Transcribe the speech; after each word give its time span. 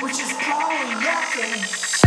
which 0.00 0.20
is 0.20 0.32
probably 0.34 0.94
nothing. 1.04 1.97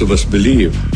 Most 0.00 0.08
of 0.08 0.12
us 0.12 0.24
believe. 0.24 0.89